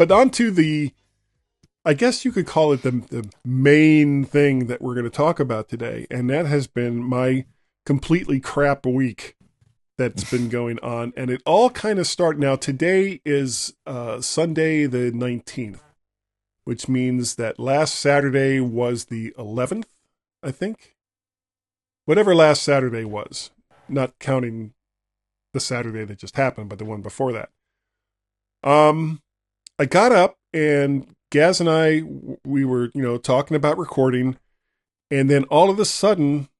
but 0.00 0.10
on 0.10 0.30
to 0.30 0.50
the, 0.50 0.94
I 1.84 1.92
guess 1.92 2.24
you 2.24 2.32
could 2.32 2.46
call 2.46 2.72
it 2.72 2.80
the 2.80 2.90
the 3.10 3.28
main 3.44 4.24
thing 4.24 4.66
that 4.68 4.80
we're 4.80 4.94
going 4.94 5.04
to 5.04 5.10
talk 5.10 5.38
about 5.38 5.68
today, 5.68 6.06
and 6.10 6.30
that 6.30 6.46
has 6.46 6.66
been 6.66 7.04
my 7.04 7.44
completely 7.84 8.40
crap 8.40 8.86
week 8.86 9.36
that's 9.98 10.30
been 10.30 10.48
going 10.58 10.78
on, 10.78 11.12
and 11.18 11.28
it 11.28 11.42
all 11.44 11.68
kind 11.68 11.98
of 11.98 12.06
started. 12.06 12.40
Now 12.40 12.56
today 12.56 13.20
is 13.26 13.74
uh, 13.86 14.22
Sunday 14.22 14.86
the 14.86 15.10
nineteenth, 15.10 15.82
which 16.64 16.88
means 16.88 17.34
that 17.34 17.58
last 17.58 17.94
Saturday 17.94 18.58
was 18.58 19.04
the 19.04 19.34
eleventh, 19.36 19.92
I 20.42 20.50
think. 20.50 20.96
Whatever 22.06 22.34
last 22.34 22.62
Saturday 22.62 23.04
was, 23.04 23.50
not 23.86 24.18
counting 24.18 24.72
the 25.52 25.60
Saturday 25.60 26.06
that 26.06 26.20
just 26.20 26.36
happened, 26.36 26.70
but 26.70 26.78
the 26.78 26.86
one 26.86 27.02
before 27.02 27.32
that. 27.32 27.50
Um, 28.64 29.20
I 29.80 29.86
got 29.86 30.12
up 30.12 30.36
and 30.52 31.06
Gaz 31.30 31.58
and 31.58 31.70
I 31.70 32.02
we 32.44 32.66
were 32.66 32.90
you 32.94 33.00
know 33.00 33.16
talking 33.16 33.56
about 33.56 33.78
recording, 33.78 34.36
and 35.10 35.30
then 35.30 35.44
all 35.44 35.70
of 35.70 35.78
a 35.78 35.86
sudden, 35.86 36.50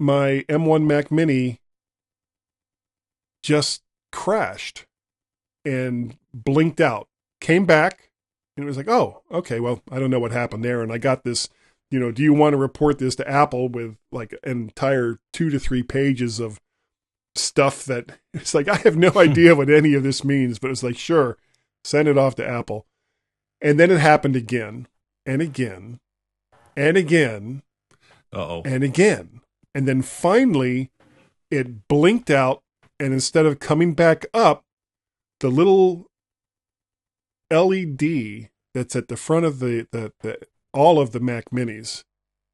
my 0.00 0.46
M1 0.48 0.86
Mac 0.86 1.12
Mini 1.12 1.60
just 3.42 3.82
crashed 4.10 4.86
and 5.66 6.16
blinked 6.32 6.80
out. 6.80 7.08
Came 7.42 7.66
back, 7.66 8.10
and 8.56 8.64
it 8.64 8.66
was 8.66 8.78
like, 8.78 8.88
oh, 8.88 9.22
okay, 9.30 9.60
well, 9.60 9.82
I 9.90 9.98
don't 9.98 10.10
know 10.10 10.20
what 10.20 10.32
happened 10.32 10.64
there. 10.64 10.80
And 10.80 10.90
I 10.92 10.96
got 10.96 11.24
this, 11.24 11.50
you 11.90 12.00
know, 12.00 12.10
do 12.10 12.22
you 12.22 12.32
want 12.32 12.54
to 12.54 12.58
report 12.58 12.98
this 12.98 13.16
to 13.16 13.28
Apple 13.28 13.68
with 13.68 13.98
like 14.10 14.32
an 14.44 14.62
entire 14.62 15.18
two 15.34 15.50
to 15.50 15.58
three 15.58 15.82
pages 15.82 16.40
of 16.40 16.58
stuff 17.34 17.84
that 17.84 18.18
it's 18.32 18.54
like 18.54 18.68
I 18.68 18.76
have 18.76 18.96
no 18.96 19.12
idea 19.16 19.54
what 19.54 19.68
any 19.68 19.92
of 19.92 20.04
this 20.04 20.24
means, 20.24 20.58
but 20.58 20.70
it's 20.70 20.82
like 20.82 20.96
sure, 20.96 21.36
send 21.84 22.08
it 22.08 22.18
off 22.18 22.34
to 22.36 22.46
Apple. 22.46 22.86
And 23.60 23.78
then 23.78 23.90
it 23.90 24.00
happened 24.00 24.36
again 24.36 24.88
and 25.24 25.40
again 25.40 26.00
and 26.76 26.96
again 26.96 27.62
Uh-oh. 28.32 28.62
and 28.64 28.82
again. 28.82 29.40
And 29.74 29.86
then 29.86 30.02
finally 30.02 30.90
it 31.50 31.86
blinked 31.88 32.30
out 32.30 32.62
and 32.98 33.12
instead 33.12 33.46
of 33.46 33.58
coming 33.58 33.94
back 33.94 34.26
up, 34.32 34.64
the 35.40 35.48
little 35.48 36.06
LED 37.50 38.48
that's 38.74 38.96
at 38.96 39.08
the 39.08 39.16
front 39.16 39.44
of 39.44 39.58
the, 39.58 39.86
the, 39.90 40.12
the 40.20 40.38
all 40.72 41.00
of 41.00 41.12
the 41.12 41.20
Mac 41.20 41.50
minis 41.50 42.04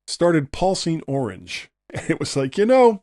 started 0.06 0.53
pulsing 0.53 1.03
orange. 1.06 1.71
And 1.95 2.11
it 2.11 2.21
was 2.21 2.37
like, 2.37 2.59
you 2.59 2.67
know, 2.67 3.03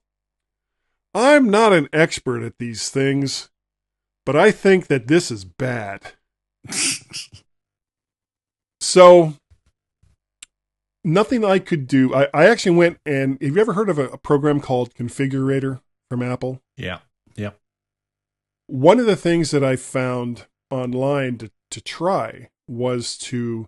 I'm 1.16 1.50
not 1.50 1.74
an 1.74 1.90
expert 1.92 2.44
at 2.44 2.60
these 2.60 2.90
things, 2.90 3.50
but 4.26 4.36
I 4.36 4.52
think 4.52 4.88
that 4.88 5.08
this 5.08 5.32
is 5.32 5.46
bad. 5.46 6.02
so, 8.80 9.34
nothing 11.04 11.44
I 11.46 11.60
could 11.60 11.88
do. 11.88 12.14
I, 12.14 12.28
I 12.34 12.48
actually 12.48 12.76
went 12.76 13.00
and 13.06 13.42
have 13.42 13.56
you 13.56 13.62
ever 13.62 13.74
heard 13.74 13.90
of 13.90 14.00
a, 14.00 14.10
a 14.10 14.18
program 14.18 14.60
called 14.60 14.94
Configurator 14.94 15.82
from 16.10 16.22
Apple? 16.22 16.62
Yeah. 16.78 17.00
Yeah. 17.36 17.52
One 18.68 19.00
of 19.00 19.06
the 19.06 19.16
things 19.16 19.52
that 19.52 19.64
I 19.64 19.76
found 19.76 20.46
online 20.72 21.38
to, 21.38 21.52
to 21.72 21.82
try 21.82 22.50
was 22.68 23.18
to 23.20 23.68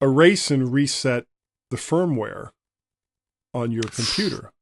erase 0.00 0.50
and 0.50 0.72
reset 0.72 1.26
the 1.70 1.76
firmware 1.76 2.50
on 3.52 3.72
your 3.72 3.82
computer. 3.82 4.52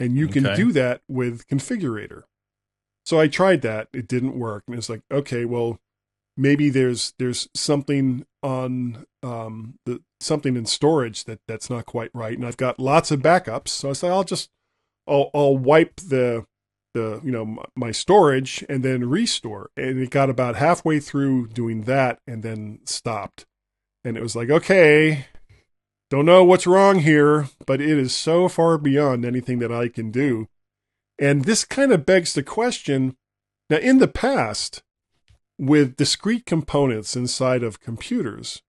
And 0.00 0.16
you 0.16 0.26
can 0.26 0.46
Okay. 0.46 0.56
do 0.56 0.72
that 0.72 1.02
with 1.06 1.46
Configurator. 1.46 2.22
So 3.04 3.18
I 3.18 3.28
tried 3.28 3.62
that. 3.62 3.88
It 3.92 4.08
didn't 4.08 4.38
work. 4.38 4.64
And 4.66 4.76
it's 4.76 4.88
like, 4.88 5.02
okay, 5.10 5.44
well, 5.44 5.78
maybe 6.36 6.70
there's 6.70 7.14
there's 7.18 7.48
something 7.54 8.24
on 8.42 9.06
um 9.22 9.74
the 9.86 10.00
something 10.20 10.56
in 10.56 10.66
storage 10.66 11.24
that 11.24 11.40
that's 11.46 11.68
not 11.68 11.86
quite 11.86 12.10
right. 12.14 12.36
And 12.36 12.46
I've 12.46 12.56
got 12.56 12.78
lots 12.78 13.10
of 13.10 13.20
backups. 13.20 13.68
So 13.68 13.90
I 13.90 13.92
say 13.92 14.08
I'll 14.08 14.24
just 14.24 14.50
I'll 15.06 15.30
I'll 15.34 15.56
wipe 15.56 15.96
the 15.96 16.46
the 16.94 17.20
you 17.24 17.32
know 17.32 17.44
my, 17.44 17.64
my 17.76 17.90
storage 17.90 18.64
and 18.68 18.82
then 18.82 19.08
restore. 19.08 19.70
And 19.76 20.00
it 20.00 20.10
got 20.10 20.30
about 20.30 20.56
halfway 20.56 21.00
through 21.00 21.48
doing 21.48 21.82
that 21.82 22.20
and 22.26 22.42
then 22.42 22.80
stopped. 22.84 23.46
And 24.04 24.16
it 24.16 24.22
was 24.22 24.34
like, 24.34 24.50
okay, 24.50 25.26
don't 26.10 26.26
know 26.26 26.44
what's 26.44 26.66
wrong 26.66 26.98
here, 26.98 27.48
but 27.66 27.80
it 27.80 27.98
is 27.98 28.14
so 28.14 28.48
far 28.48 28.76
beyond 28.78 29.24
anything 29.24 29.60
that 29.60 29.72
I 29.72 29.88
can 29.88 30.10
do. 30.10 30.48
And 31.22 31.44
this 31.44 31.64
kind 31.64 31.92
of 31.92 32.04
begs 32.04 32.32
the 32.32 32.42
question 32.42 33.16
now, 33.70 33.76
in 33.76 33.98
the 33.98 34.08
past, 34.08 34.82
with 35.56 35.96
discrete 35.96 36.44
components 36.44 37.14
inside 37.16 37.62
of 37.62 37.80
computers, 37.80 38.60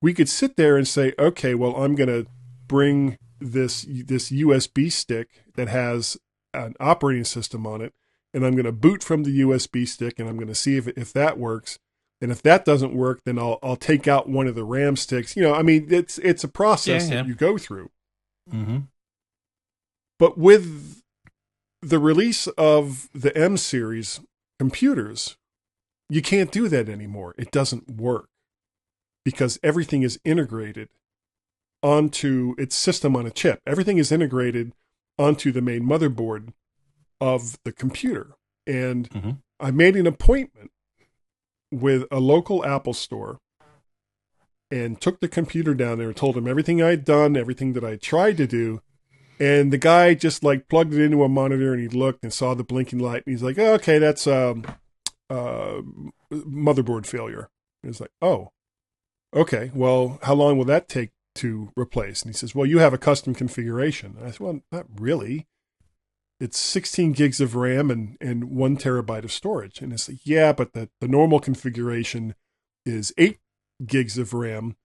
we 0.00 0.14
could 0.14 0.28
sit 0.28 0.56
there 0.56 0.76
and 0.76 0.88
say, 0.88 1.12
okay, 1.18 1.54
well, 1.54 1.76
I'm 1.76 1.94
going 1.94 2.08
to 2.08 2.26
bring 2.66 3.18
this, 3.38 3.86
this 3.88 4.30
USB 4.30 4.90
stick 4.90 5.44
that 5.54 5.68
has 5.68 6.16
an 6.54 6.74
operating 6.80 7.24
system 7.24 7.66
on 7.66 7.82
it, 7.82 7.92
and 8.32 8.44
I'm 8.44 8.54
going 8.54 8.64
to 8.64 8.72
boot 8.72 9.04
from 9.04 9.22
the 9.22 9.40
USB 9.42 9.86
stick, 9.86 10.18
and 10.18 10.28
I'm 10.28 10.36
going 10.36 10.48
to 10.48 10.54
see 10.54 10.76
if, 10.76 10.88
if 10.88 11.12
that 11.12 11.38
works. 11.38 11.78
And 12.20 12.32
if 12.32 12.42
that 12.42 12.64
doesn't 12.64 12.96
work, 12.96 13.20
then 13.24 13.38
I'll 13.38 13.60
I'll 13.62 13.76
take 13.76 14.08
out 14.08 14.28
one 14.28 14.48
of 14.48 14.56
the 14.56 14.64
RAM 14.64 14.96
sticks. 14.96 15.36
You 15.36 15.42
know, 15.42 15.54
I 15.54 15.62
mean, 15.62 15.86
it's 15.88 16.18
it's 16.18 16.42
a 16.42 16.48
process 16.48 17.04
Yeah, 17.04 17.14
yeah. 17.14 17.22
that 17.22 17.28
you 17.28 17.36
go 17.36 17.58
through. 17.58 17.90
Mm-hmm. 18.52 18.78
But 20.18 20.36
with 20.36 21.00
the 21.82 21.98
release 21.98 22.46
of 22.58 23.08
the 23.12 23.36
M 23.36 23.56
series 23.56 24.20
computers, 24.58 25.36
you 26.08 26.22
can't 26.22 26.50
do 26.50 26.68
that 26.68 26.88
anymore. 26.88 27.34
It 27.38 27.50
doesn't 27.50 27.90
work 27.90 28.28
because 29.24 29.58
everything 29.62 30.02
is 30.02 30.18
integrated 30.24 30.88
onto 31.82 32.54
its 32.58 32.74
system 32.74 33.14
on 33.14 33.26
a 33.26 33.30
chip. 33.30 33.60
Everything 33.66 33.98
is 33.98 34.10
integrated 34.10 34.72
onto 35.18 35.52
the 35.52 35.60
main 35.60 35.82
motherboard 35.82 36.52
of 37.20 37.58
the 37.64 37.72
computer. 37.72 38.34
And 38.66 39.08
Mhm. 39.10 39.42
I 39.60 39.70
made 39.70 39.96
an 39.96 40.06
appointment 40.06 40.70
with 41.70 42.04
a 42.10 42.20
local 42.20 42.64
Apple 42.64 42.94
store 42.94 43.38
and 44.70 45.00
took 45.00 45.20
the 45.20 45.28
computer 45.28 45.74
down 45.74 45.98
there 45.98 46.08
and 46.08 46.16
told 46.16 46.36
him 46.36 46.46
everything 46.48 46.82
I'd 46.82 47.04
done, 47.04 47.36
everything 47.36 47.72
that 47.74 47.84
I 47.84 47.96
tried 47.96 48.36
to 48.38 48.46
do. 48.46 48.82
And 49.40 49.72
the 49.72 49.78
guy 49.78 50.14
just 50.14 50.42
like 50.42 50.68
plugged 50.68 50.94
it 50.94 51.00
into 51.02 51.22
a 51.22 51.28
monitor 51.28 51.72
and 51.72 51.80
he 51.80 51.88
looked 51.88 52.22
and 52.22 52.32
saw 52.32 52.54
the 52.54 52.64
blinking 52.64 52.98
light 52.98 53.22
and 53.26 53.32
he's 53.32 53.42
like, 53.42 53.58
oh, 53.58 53.74
okay, 53.74 53.98
that's 53.98 54.26
um, 54.26 54.64
uh, 55.30 55.80
motherboard 56.32 57.06
failure. 57.06 57.48
And 57.82 57.90
it's 57.90 58.00
like, 58.00 58.12
oh, 58.20 58.50
okay, 59.34 59.70
well, 59.74 60.18
how 60.22 60.34
long 60.34 60.58
will 60.58 60.64
that 60.66 60.88
take 60.88 61.10
to 61.36 61.70
replace? 61.76 62.22
And 62.22 62.30
he 62.30 62.36
says, 62.36 62.54
well, 62.54 62.66
you 62.66 62.78
have 62.78 62.92
a 62.92 62.98
custom 62.98 63.34
configuration. 63.34 64.16
And 64.18 64.26
I 64.26 64.30
said, 64.32 64.40
well, 64.40 64.60
not 64.72 64.86
really. 64.96 65.46
It's 66.40 66.58
16 66.58 67.12
gigs 67.12 67.40
of 67.40 67.56
RAM 67.56 67.90
and, 67.90 68.16
and 68.20 68.44
one 68.44 68.76
terabyte 68.76 69.24
of 69.24 69.32
storage. 69.32 69.80
And 69.80 69.92
it's 69.92 70.08
like, 70.08 70.20
yeah, 70.24 70.52
but 70.52 70.72
the, 70.72 70.88
the 71.00 71.08
normal 71.08 71.40
configuration 71.40 72.34
is 72.86 73.12
eight 73.18 73.38
gigs 73.84 74.18
of 74.18 74.32
RAM 74.32 74.76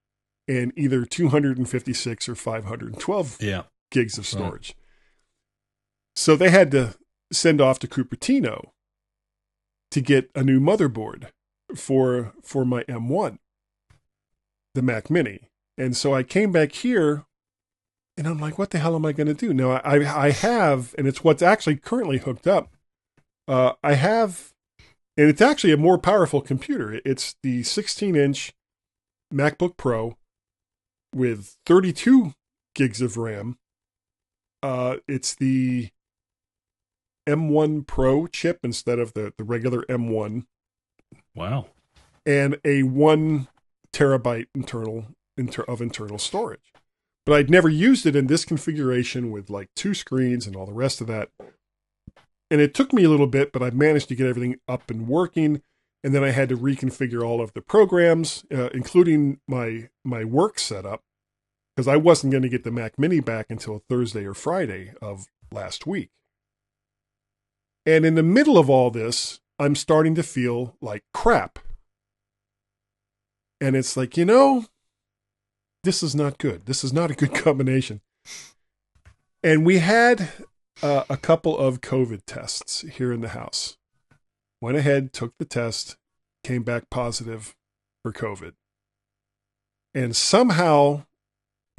and 0.47 0.73
either 0.75 1.05
256 1.05 2.29
or 2.29 2.35
512 2.35 3.37
Yeah. 3.39 3.63
Gigs 3.93 4.17
of 4.17 4.25
storage. 4.27 4.75
So 6.15 6.35
they 6.35 6.49
had 6.49 6.71
to 6.71 6.95
send 7.31 7.61
off 7.61 7.79
to 7.79 7.87
Cupertino 7.87 8.71
to 9.91 10.01
get 10.01 10.29
a 10.35 10.43
new 10.43 10.59
motherboard 10.59 11.29
for 11.75 12.33
for 12.41 12.65
my 12.65 12.83
M1, 12.83 13.37
the 14.73 14.81
Mac 14.81 15.09
Mini. 15.09 15.49
And 15.77 15.95
so 15.95 16.13
I 16.13 16.23
came 16.23 16.51
back 16.51 16.73
here 16.73 17.25
and 18.17 18.27
I'm 18.27 18.39
like, 18.39 18.57
what 18.59 18.71
the 18.71 18.79
hell 18.79 18.95
am 18.95 19.05
I 19.05 19.11
going 19.11 19.27
to 19.27 19.33
do? 19.33 19.53
Now 19.53 19.71
I 19.71 20.25
I 20.27 20.31
have, 20.31 20.93
and 20.97 21.07
it's 21.07 21.23
what's 21.23 21.41
actually 21.41 21.77
currently 21.77 22.17
hooked 22.17 22.47
up. 22.47 22.69
Uh, 23.47 23.73
I 23.83 23.95
have, 23.95 24.53
and 25.17 25.29
it's 25.29 25.41
actually 25.41 25.73
a 25.73 25.77
more 25.77 25.97
powerful 25.97 26.41
computer. 26.41 26.99
It's 27.05 27.35
the 27.43 27.63
16 27.63 28.15
inch 28.15 28.53
MacBook 29.33 29.77
Pro 29.77 30.17
with 31.13 31.57
32 31.65 32.33
gigs 32.73 33.01
of 33.01 33.17
RAM. 33.17 33.57
Uh, 34.63 34.97
it's 35.07 35.35
the 35.35 35.89
M1 37.27 37.85
Pro 37.85 38.27
chip 38.27 38.59
instead 38.63 38.97
of 38.99 39.13
the, 39.13 39.33
the 39.37 39.43
regular 39.43 39.83
M1, 39.83 40.45
Wow. 41.35 41.67
and 42.25 42.59
a 42.65 42.83
one 42.83 43.47
terabyte 43.91 44.47
internal 44.55 45.05
inter, 45.37 45.63
of 45.63 45.81
internal 45.81 46.17
storage. 46.17 46.73
But 47.25 47.35
I'd 47.35 47.49
never 47.49 47.69
used 47.69 48.05
it 48.05 48.15
in 48.15 48.27
this 48.27 48.43
configuration 48.45 49.31
with 49.31 49.49
like 49.49 49.69
two 49.75 49.93
screens 49.93 50.45
and 50.47 50.55
all 50.55 50.65
the 50.65 50.73
rest 50.73 50.99
of 50.99 51.07
that. 51.07 51.29
And 52.51 52.59
it 52.59 52.73
took 52.73 52.91
me 52.93 53.03
a 53.03 53.09
little 53.09 53.27
bit, 53.27 53.51
but 53.53 53.63
I 53.63 53.69
managed 53.69 54.09
to 54.09 54.15
get 54.15 54.27
everything 54.27 54.59
up 54.67 54.89
and 54.91 55.07
working. 55.07 55.61
And 56.03 56.13
then 56.13 56.23
I 56.23 56.31
had 56.31 56.49
to 56.49 56.57
reconfigure 56.57 57.23
all 57.25 57.41
of 57.41 57.53
the 57.53 57.61
programs, 57.61 58.43
uh, 58.53 58.67
including 58.73 59.39
my 59.47 59.89
my 60.03 60.25
work 60.25 60.59
setup, 60.59 61.01
because 61.75 61.87
I 61.87 61.97
wasn't 61.97 62.31
going 62.31 62.43
to 62.43 62.49
get 62.49 62.63
the 62.63 62.71
Mac 62.71 62.99
Mini 62.99 63.19
back 63.19 63.47
until 63.49 63.83
Thursday 63.89 64.25
or 64.25 64.33
Friday 64.33 64.93
of 65.01 65.25
last 65.51 65.87
week. 65.87 66.09
And 67.85 68.05
in 68.05 68.15
the 68.15 68.23
middle 68.23 68.57
of 68.57 68.69
all 68.69 68.91
this, 68.91 69.39
I'm 69.59 69.75
starting 69.75 70.15
to 70.15 70.23
feel 70.23 70.75
like 70.81 71.03
crap. 71.13 71.59
And 73.59 73.75
it's 73.75 73.97
like, 73.97 74.17
you 74.17 74.25
know, 74.25 74.65
this 75.83 76.03
is 76.03 76.15
not 76.15 76.37
good. 76.37 76.65
This 76.65 76.83
is 76.83 76.93
not 76.93 77.11
a 77.11 77.15
good 77.15 77.33
combination. 77.35 78.01
And 79.43 79.65
we 79.65 79.79
had 79.79 80.29
uh, 80.81 81.03
a 81.09 81.17
couple 81.17 81.57
of 81.57 81.81
COVID 81.81 82.21
tests 82.25 82.81
here 82.81 83.11
in 83.11 83.21
the 83.21 83.29
house. 83.29 83.77
Went 84.61 84.77
ahead, 84.77 85.11
took 85.11 85.33
the 85.37 85.45
test, 85.45 85.97
came 86.43 86.63
back 86.63 86.89
positive 86.89 87.55
for 88.01 88.13
COVID. 88.13 88.53
And 89.93 90.15
somehow, 90.15 91.05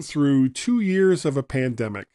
through 0.02 0.48
two 0.50 0.80
years 0.80 1.24
of 1.24 1.36
a 1.36 1.42
pandemic, 1.42 2.08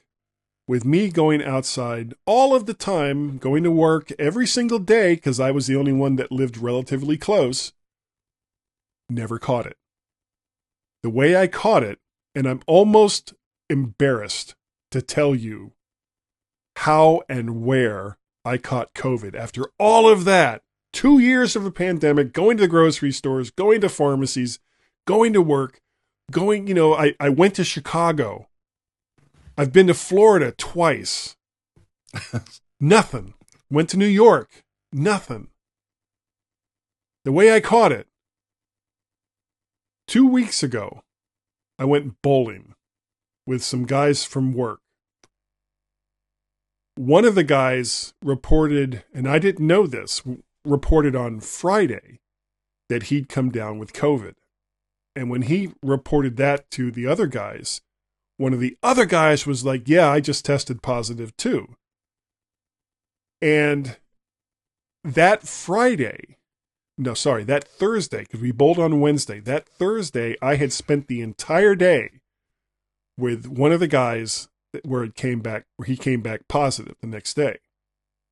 with 0.68 0.86
me 0.86 1.10
going 1.10 1.44
outside 1.44 2.14
all 2.26 2.56
of 2.56 2.66
the 2.66 2.74
time, 2.74 3.38
going 3.38 3.64
to 3.64 3.72
work 3.72 4.12
every 4.20 4.46
single 4.46 4.80
day 4.80 5.16
because 5.16 5.40
I 5.40 5.52
was 5.52 5.68
the 5.68 5.76
only 5.76 5.94
one 5.94 6.16
that 6.18 6.32
lived 6.32 6.58
relatively 6.58 7.18
close, 7.18 7.74
never 9.10 9.40
caught 9.40 9.66
it. 9.66 9.78
The 11.02 11.10
way 11.10 11.36
I 11.36 11.48
caught 11.48 11.84
it, 11.84 12.00
and 12.36 12.46
I'm 12.48 12.62
almost 12.68 13.34
embarrassed 13.70 14.56
to 14.92 15.02
tell 15.02 15.34
you 15.34 15.74
how 16.78 17.22
and 17.28 17.64
where 17.64 18.18
I 18.46 18.58
caught 18.58 18.94
COVID 18.94 19.36
after 19.36 19.72
all 19.78 20.10
of 20.10 20.26
that. 20.26 20.62
Two 20.92 21.20
years 21.20 21.56
of 21.56 21.66
a 21.66 21.72
pandemic, 21.72 22.34
going 22.34 22.58
to 22.58 22.62
the 22.62 22.68
grocery 22.68 23.12
stores, 23.12 23.52
going 23.52 23.82
to 23.82 23.90
pharmacies, 23.90 24.60
going 25.06 25.34
to 25.34 25.42
work, 25.42 25.82
going, 26.32 26.68
you 26.68 26.74
know, 26.74 26.94
I, 26.94 27.14
I 27.20 27.30
went 27.30 27.56
to 27.56 27.64
Chicago. 27.64 28.48
I've 29.58 29.74
been 29.74 29.88
to 29.88 29.94
Florida 29.94 30.54
twice. 30.58 31.36
nothing. 32.80 33.34
Went 33.70 33.90
to 33.90 33.98
New 33.98 34.06
York. 34.06 34.64
Nothing. 34.92 35.50
The 37.26 37.32
way 37.32 37.54
I 37.54 37.60
caught 37.60 37.92
it. 37.92 38.08
Two 40.08 40.26
weeks 40.26 40.64
ago, 40.64 41.04
I 41.78 41.86
went 41.86 42.22
bowling 42.22 42.74
with 43.46 43.64
some 43.64 43.86
guys 43.86 44.24
from 44.24 44.54
work. 44.54 44.80
One 46.96 47.26
of 47.26 47.36
the 47.36 47.44
guys 47.44 48.14
reported, 48.24 49.04
and 49.14 49.28
I 49.28 49.40
didn't 49.40 49.66
know 49.66 49.86
this, 49.86 50.22
reported 50.66 51.16
on 51.16 51.40
Friday 51.40 52.20
that 52.90 53.04
he'd 53.04 53.30
come 53.30 53.50
down 53.50 53.80
with 53.80 53.94
COVID. 53.94 54.34
And 55.16 55.30
when 55.30 55.44
he 55.44 55.74
reported 55.82 56.38
that 56.38 56.70
to 56.72 56.92
the 56.92 57.08
other 57.08 57.28
guys, 57.28 57.82
one 58.38 58.54
of 58.54 58.60
the 58.60 58.78
other 58.82 59.06
guys 59.06 59.46
was 59.46 59.66
like, 59.66 59.88
Yeah, 59.88 60.10
I 60.10 60.20
just 60.20 60.46
tested 60.46 60.82
positive 60.82 61.36
too. 61.38 61.76
And 63.42 63.98
that 65.04 65.44
Friday, 65.44 66.38
no, 66.98 67.14
sorry, 67.14 67.44
that 67.46 67.66
Thursday, 67.66 68.22
because 68.22 68.42
we 68.42 68.52
bowled 68.52 68.80
on 68.80 69.00
Wednesday, 69.00 69.40
that 69.42 69.68
Thursday, 69.68 70.36
I 70.42 70.56
had 70.56 70.74
spent 70.74 71.08
the 71.08 71.22
entire 71.22 71.76
day 71.76 72.20
with 73.18 73.46
one 73.46 73.72
of 73.72 73.80
the 73.80 73.88
guys 73.88 74.50
where 74.84 75.04
it 75.04 75.16
came 75.16 75.40
back, 75.40 75.66
where 75.76 75.86
he 75.86 75.98
came 75.98 76.22
back 76.22 76.48
positive 76.48 76.96
the 77.02 77.08
next 77.08 77.34
day. 77.34 77.60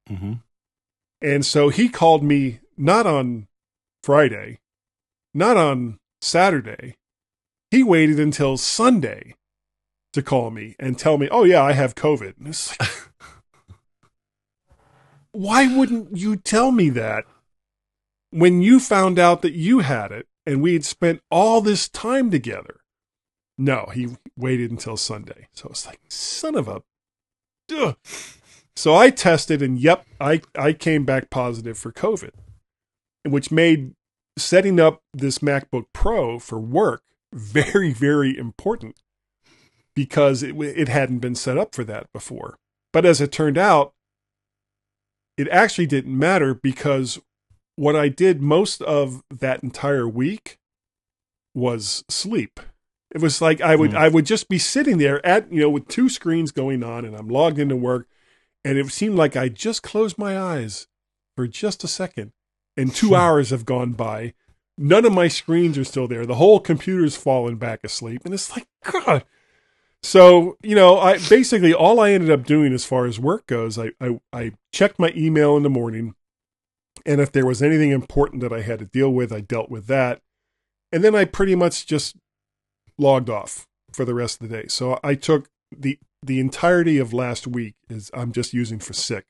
Mm-hmm. 0.09 0.33
And 1.21 1.45
so 1.45 1.69
he 1.69 1.89
called 1.89 2.23
me 2.23 2.59
not 2.77 3.07
on 3.07 3.47
Friday, 4.03 4.59
not 5.33 5.57
on 5.57 5.99
Saturday. 6.21 6.95
He 7.71 7.83
waited 7.83 8.19
until 8.19 8.57
Sunday 8.57 9.35
to 10.13 10.21
call 10.21 10.51
me 10.51 10.75
and 10.79 10.97
tell 10.97 11.17
me, 11.17 11.27
"Oh 11.29 11.43
yeah, 11.43 11.61
I 11.61 11.73
have 11.73 11.95
COVID." 11.95 12.35
Like, 12.39 12.89
why 15.31 15.67
wouldn't 15.67 16.15
you 16.17 16.35
tell 16.35 16.71
me 16.71 16.89
that 16.91 17.25
when 18.31 18.61
you 18.61 18.79
found 18.79 19.19
out 19.19 19.41
that 19.41 19.53
you 19.53 19.79
had 19.79 20.11
it 20.11 20.27
and 20.45 20.61
we 20.61 20.73
had 20.73 20.85
spent 20.85 21.21
all 21.29 21.61
this 21.61 21.89
time 21.89 22.31
together? 22.31 22.81
No, 23.57 23.89
he 23.93 24.15
waited 24.37 24.71
until 24.71 24.97
Sunday. 24.97 25.47
So 25.53 25.69
it's 25.69 25.85
like, 25.85 25.99
son 26.09 26.55
of 26.55 26.67
a. 26.67 26.83
So 28.75 28.95
I 28.95 29.09
tested, 29.09 29.61
and 29.61 29.79
yep, 29.79 30.05
I, 30.21 30.41
I 30.55 30.73
came 30.73 31.03
back 31.03 31.29
positive 31.29 31.77
for 31.77 31.91
COVID, 31.91 32.31
which 33.23 33.51
made 33.51 33.93
setting 34.37 34.79
up 34.79 35.01
this 35.13 35.39
MacBook 35.39 35.85
Pro 35.93 36.39
for 36.39 36.59
work 36.59 37.03
very, 37.33 37.91
very 37.91 38.37
important 38.37 39.01
because 39.93 40.43
it, 40.43 40.55
it 40.55 40.87
hadn't 40.87 41.19
been 41.19 41.35
set 41.35 41.57
up 41.57 41.73
for 41.73 41.83
that 41.83 42.11
before. 42.13 42.57
But 42.93 43.05
as 43.05 43.19
it 43.19 43.31
turned 43.31 43.57
out, 43.57 43.93
it 45.37 45.47
actually 45.49 45.87
didn't 45.87 46.17
matter 46.17 46.53
because 46.53 47.19
what 47.75 47.95
I 47.95 48.09
did 48.09 48.41
most 48.41 48.81
of 48.81 49.23
that 49.29 49.63
entire 49.63 50.07
week 50.07 50.57
was 51.53 52.03
sleep. 52.09 52.59
It 53.13 53.21
was 53.21 53.41
like 53.41 53.61
I 53.61 53.75
would 53.75 53.91
Mm. 53.91 53.97
I 53.97 54.07
would 54.09 54.25
just 54.25 54.49
be 54.49 54.57
sitting 54.57 54.97
there 54.97 55.25
at 55.25 55.51
you 55.51 55.61
know 55.61 55.69
with 55.69 55.87
two 55.87 56.09
screens 56.09 56.51
going 56.51 56.83
on 56.83 57.05
and 57.05 57.15
I'm 57.15 57.29
logged 57.29 57.59
into 57.59 57.75
work 57.75 58.07
and 58.63 58.77
it 58.77 58.91
seemed 58.91 59.15
like 59.15 59.35
I 59.35 59.49
just 59.49 59.81
closed 59.81 60.17
my 60.17 60.39
eyes 60.39 60.87
for 61.35 61.47
just 61.47 61.83
a 61.83 61.87
second 61.87 62.33
and 62.77 62.93
2 62.93 63.09
hmm. 63.09 63.13
hours 63.13 63.49
have 63.49 63.65
gone 63.65 63.93
by. 63.93 64.33
None 64.77 65.05
of 65.05 65.13
my 65.13 65.27
screens 65.27 65.77
are 65.77 65.83
still 65.83 66.07
there. 66.07 66.25
The 66.25 66.35
whole 66.35 66.59
computer's 66.59 67.17
fallen 67.17 67.55
back 67.55 67.83
asleep 67.83 68.21
and 68.25 68.33
it's 68.33 68.55
like 68.55 68.67
god. 68.83 69.25
So, 70.03 70.57
you 70.61 70.75
know, 70.75 70.99
I 70.99 71.17
basically 71.17 71.73
all 71.73 71.99
I 71.99 72.11
ended 72.11 72.29
up 72.29 72.45
doing 72.45 72.73
as 72.73 72.85
far 72.85 73.05
as 73.05 73.19
work 73.19 73.47
goes, 73.47 73.79
I 73.79 73.91
I, 73.99 74.19
I 74.31 74.51
checked 74.71 74.99
my 74.99 75.11
email 75.15 75.57
in 75.57 75.63
the 75.63 75.69
morning 75.69 76.13
and 77.05 77.21
if 77.21 77.31
there 77.31 77.45
was 77.45 77.63
anything 77.63 77.91
important 77.91 78.41
that 78.41 78.53
I 78.53 78.61
had 78.61 78.79
to 78.79 78.85
deal 78.85 79.09
with, 79.09 79.31
I 79.31 79.39
dealt 79.39 79.69
with 79.69 79.87
that. 79.87 80.21
And 80.91 81.03
then 81.03 81.15
I 81.15 81.25
pretty 81.25 81.55
much 81.55 81.87
just 81.87 82.17
logged 82.97 83.29
off 83.29 83.67
for 83.93 84.05
the 84.05 84.13
rest 84.13 84.41
of 84.41 84.49
the 84.49 84.57
day. 84.61 84.67
So 84.67 84.99
I 85.03 85.15
took 85.15 85.49
the 85.75 85.99
the 86.23 86.39
entirety 86.39 86.97
of 86.97 87.13
last 87.13 87.47
week 87.47 87.75
is 87.89 88.11
I'm 88.13 88.31
just 88.31 88.53
using 88.53 88.79
for 88.79 88.93
sick, 88.93 89.25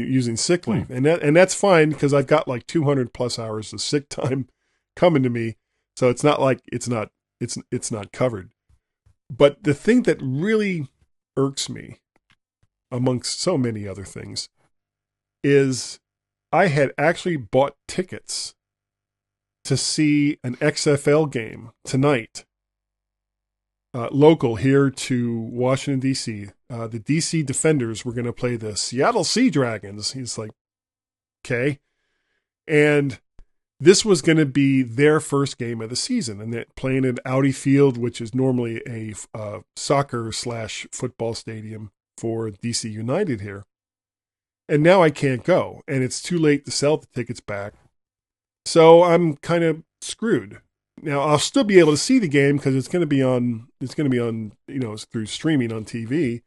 using 0.00 0.36
sick 0.36 0.64
hmm. 0.64 0.72
leave, 0.72 0.90
and 0.90 1.06
that 1.06 1.22
and 1.22 1.36
that's 1.36 1.54
fine 1.54 1.90
because 1.90 2.14
I've 2.14 2.26
got 2.26 2.48
like 2.48 2.66
200 2.66 3.12
plus 3.12 3.38
hours 3.38 3.72
of 3.72 3.80
sick 3.80 4.08
time 4.10 4.48
coming 4.94 5.22
to 5.22 5.30
me. 5.30 5.56
So 5.96 6.10
it's 6.10 6.24
not 6.24 6.40
like 6.40 6.60
it's 6.70 6.88
not 6.88 7.10
it's 7.40 7.58
it's 7.70 7.90
not 7.90 8.12
covered. 8.12 8.50
But 9.30 9.62
the 9.64 9.74
thing 9.74 10.02
that 10.02 10.20
really 10.22 10.88
irks 11.36 11.68
me, 11.68 11.98
amongst 12.92 13.40
so 13.40 13.58
many 13.58 13.86
other 13.88 14.04
things, 14.04 14.48
is 15.42 15.98
I 16.52 16.68
had 16.68 16.92
actually 16.96 17.36
bought 17.36 17.74
tickets 17.88 18.54
to 19.64 19.76
see 19.76 20.38
an 20.44 20.56
XFL 20.56 21.30
game 21.30 21.72
tonight 21.84 22.44
uh, 23.96 24.08
local 24.12 24.56
here 24.56 24.90
to 24.90 25.38
Washington 25.40 26.00
D.C. 26.00 26.48
Uh, 26.68 26.86
the 26.86 26.98
D.C. 26.98 27.42
Defenders 27.42 28.04
were 28.04 28.12
going 28.12 28.26
to 28.26 28.32
play 28.32 28.56
the 28.56 28.76
Seattle 28.76 29.24
Sea 29.24 29.48
Dragons. 29.48 30.12
He's 30.12 30.36
like, 30.36 30.50
okay, 31.44 31.78
and 32.68 33.18
this 33.80 34.04
was 34.04 34.20
going 34.20 34.36
to 34.36 34.44
be 34.44 34.82
their 34.82 35.18
first 35.18 35.56
game 35.56 35.80
of 35.80 35.88
the 35.88 35.96
season, 35.96 36.42
and 36.42 36.52
they're 36.52 36.66
playing 36.76 37.06
at 37.06 37.20
Audi 37.24 37.52
Field, 37.52 37.96
which 37.96 38.20
is 38.20 38.34
normally 38.34 38.82
a 38.86 39.14
uh, 39.34 39.60
soccer 39.76 40.30
slash 40.30 40.86
football 40.92 41.32
stadium 41.32 41.90
for 42.18 42.50
D.C. 42.50 42.90
United 42.90 43.40
here. 43.40 43.64
And 44.68 44.82
now 44.82 45.02
I 45.02 45.08
can't 45.08 45.42
go, 45.42 45.82
and 45.88 46.02
it's 46.02 46.20
too 46.20 46.38
late 46.38 46.66
to 46.66 46.70
sell 46.70 46.98
the 46.98 47.06
tickets 47.14 47.40
back. 47.40 47.72
So 48.66 49.04
I'm 49.04 49.36
kind 49.36 49.64
of 49.64 49.84
screwed. 50.02 50.60
Now 51.02 51.20
I'll 51.20 51.38
still 51.38 51.64
be 51.64 51.78
able 51.78 51.92
to 51.92 51.96
see 51.98 52.18
the 52.18 52.28
game 52.28 52.56
because 52.56 52.74
it's 52.74 52.88
going 52.88 53.00
to 53.00 53.06
be 53.06 53.22
on. 53.22 53.68
It's 53.80 53.94
going 53.94 54.06
to 54.06 54.10
be 54.10 54.20
on, 54.20 54.52
you 54.66 54.78
know, 54.78 54.96
through 54.96 55.26
streaming 55.26 55.72
on 55.72 55.84
TV, 55.84 56.42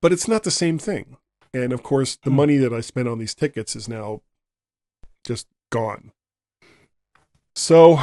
but 0.00 0.12
it's 0.12 0.28
not 0.28 0.44
the 0.44 0.50
same 0.50 0.78
thing. 0.78 1.16
And 1.54 1.72
of 1.72 1.82
course, 1.82 2.16
the 2.22 2.30
Hmm. 2.30 2.36
money 2.36 2.56
that 2.58 2.72
I 2.72 2.80
spent 2.80 3.08
on 3.08 3.18
these 3.18 3.34
tickets 3.34 3.74
is 3.76 3.88
now 3.88 4.22
just 5.24 5.46
gone. 5.70 6.12
So 7.54 7.98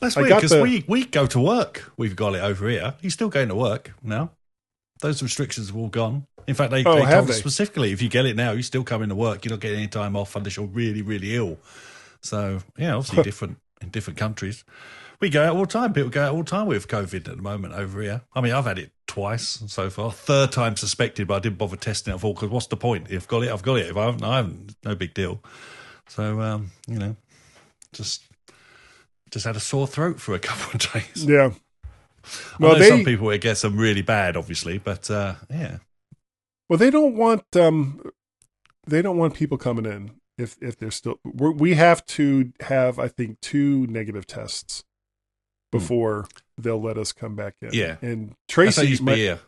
That's 0.00 0.16
weird 0.16 0.28
because 0.30 0.50
the- 0.50 0.62
we, 0.62 0.84
we 0.88 1.04
go 1.04 1.26
to 1.26 1.38
work. 1.40 1.92
We've 1.96 2.16
got 2.16 2.34
it 2.34 2.40
over 2.42 2.68
here. 2.68 2.94
He's 3.00 3.14
still 3.14 3.28
going 3.28 3.48
to 3.48 3.54
work 3.54 3.92
now. 4.02 4.32
Those 5.00 5.22
restrictions 5.22 5.70
are 5.70 5.76
all 5.76 5.88
gone. 5.88 6.26
In 6.46 6.54
fact, 6.54 6.70
they, 6.70 6.84
Oh, 6.84 6.94
they 6.96 7.02
told 7.10 7.30
us 7.30 7.38
specifically 7.38 7.92
if 7.92 8.02
you 8.02 8.08
get 8.08 8.26
it 8.26 8.36
now, 8.36 8.52
you're 8.52 8.62
still 8.62 8.84
coming 8.84 9.08
to 9.10 9.14
work. 9.14 9.44
You're 9.44 9.52
not 9.52 9.60
getting 9.60 9.78
any 9.78 9.88
time 9.88 10.16
off 10.16 10.34
unless 10.36 10.56
you're 10.56 10.66
really, 10.66 11.02
really 11.02 11.34
ill. 11.36 11.58
So, 12.22 12.60
yeah, 12.76 12.94
obviously 12.94 13.22
different 13.30 13.58
in 13.84 13.90
different 13.90 14.18
countries. 14.18 14.64
We 15.20 15.30
go 15.30 15.44
out 15.44 15.54
all 15.54 15.62
the 15.62 15.66
time. 15.68 15.92
People 15.92 16.10
go 16.10 16.24
out 16.24 16.32
all 16.32 16.42
the 16.42 16.50
time 16.50 16.66
with 16.66 16.88
COVID 16.88 17.28
at 17.28 17.36
the 17.36 17.42
moment 17.42 17.74
over 17.74 18.02
here. 18.02 18.22
I 18.34 18.40
mean, 18.40 18.52
I've 18.52 18.64
had 18.64 18.78
it 18.78 18.90
twice 19.06 19.62
so 19.68 19.88
far. 19.88 20.10
Third 20.10 20.50
time 20.50 20.76
suspected, 20.76 21.28
but 21.28 21.34
I 21.34 21.38
didn't 21.38 21.58
bother 21.58 21.76
testing 21.76 22.12
it. 22.12 22.16
I 22.16 22.18
thought, 22.18 22.34
because 22.34 22.50
what's 22.50 22.66
the 22.66 22.76
point? 22.76 23.06
If 23.10 23.22
I've 23.22 23.28
got 23.28 23.42
it, 23.44 23.52
I've 23.52 23.62
got 23.62 23.74
it. 23.76 23.86
If 23.86 23.96
I 23.96 24.06
haven't, 24.06 24.24
I 24.24 24.36
haven't. 24.36 24.76
No 24.84 24.94
big 24.94 25.14
deal. 25.14 25.40
So, 26.08 26.40
um, 26.40 26.72
you 26.88 26.98
know, 26.98 27.16
just 27.92 28.24
just 29.30 29.46
had 29.46 29.56
a 29.56 29.60
sore 29.60 29.86
throat 29.86 30.20
for 30.20 30.34
a 30.34 30.38
couple 30.40 30.74
of 30.74 30.92
days. 30.92 31.24
yeah, 31.24 31.50
I 31.52 32.56
well 32.58 32.72
know 32.72 32.78
they 32.78 32.88
some 32.88 33.04
people 33.04 33.30
it 33.30 33.40
gets 33.40 33.62
them 33.62 33.76
really 33.76 34.02
bad, 34.02 34.36
obviously, 34.36 34.78
but 34.78 35.10
uh, 35.10 35.34
yeah, 35.48 35.78
well 36.68 36.78
they 36.78 36.90
don't 36.90 37.16
want 37.16 37.56
um 37.56 38.02
they 38.86 39.02
don't 39.02 39.16
want 39.16 39.34
people 39.34 39.56
coming 39.58 39.86
in. 39.86 40.10
If 40.38 40.56
if 40.60 40.78
they're 40.78 40.90
still 40.90 41.20
we're, 41.24 41.52
we 41.52 41.74
have 41.74 42.04
to 42.06 42.52
have 42.60 42.98
I 42.98 43.08
think 43.08 43.40
two 43.40 43.86
negative 43.86 44.26
tests 44.26 44.84
hmm. 45.72 45.78
before 45.78 46.26
they'll 46.58 46.80
let 46.80 46.98
us 46.98 47.12
come 47.12 47.34
back 47.34 47.54
in. 47.60 47.70
Yeah. 47.72 47.96
and 48.02 48.30
That's 48.30 48.38
Tracy, 48.48 49.02
my- 49.02 49.14
here. 49.14 49.40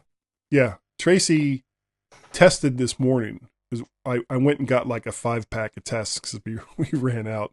yeah, 0.50 0.74
Tracy 0.98 1.64
tested 2.32 2.78
this 2.78 2.98
morning 2.98 3.48
because 3.70 3.86
I 4.04 4.20
I 4.30 4.36
went 4.36 4.58
and 4.58 4.68
got 4.68 4.86
like 4.86 5.06
a 5.06 5.12
five 5.12 5.48
pack 5.50 5.76
of 5.76 5.84
tests 5.84 6.18
because 6.18 6.40
we 6.46 6.58
we 6.76 6.98
ran 6.98 7.26
out. 7.26 7.52